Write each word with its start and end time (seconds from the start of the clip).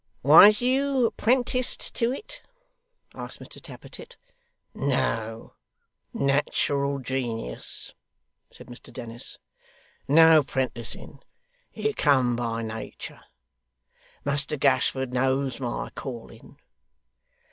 'Was 0.23 0.61
you 0.61 1.11
'prenticed 1.15 1.93
to 1.93 2.11
it?' 2.11 2.41
asked 3.13 3.39
Mr 3.39 3.61
Tappertit. 3.61 4.17
'No. 4.73 5.53
Natural 6.11 6.97
genius,' 6.97 7.93
said 8.49 8.65
Mr 8.65 8.91
Dennis. 8.91 9.37
'No 10.07 10.41
'prenticing. 10.41 11.19
It 11.71 11.97
come 11.97 12.35
by 12.35 12.63
natur'. 12.63 13.21
Muster 14.25 14.57
Gashford 14.57 15.13
knows 15.13 15.59
my 15.59 15.91
calling. 15.91 16.57